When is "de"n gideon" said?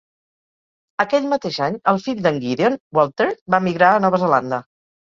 2.29-2.81